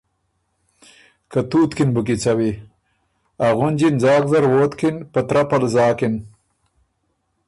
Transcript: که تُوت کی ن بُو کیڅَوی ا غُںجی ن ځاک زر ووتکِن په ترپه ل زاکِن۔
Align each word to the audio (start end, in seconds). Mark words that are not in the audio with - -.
که 1.31 1.39
تُوت 1.49 1.71
کی 1.77 1.83
ن 1.87 1.89
بُو 1.93 2.01
کیڅَوی 2.07 2.51
ا 3.45 3.47
غُںجی 3.57 3.89
ن 3.93 3.95
ځاک 4.03 4.23
زر 4.31 4.43
ووتکِن 4.49 4.95
په 5.11 5.19
ترپه 5.27 5.57
ل 5.61 5.63
زاکِن۔ 5.73 6.15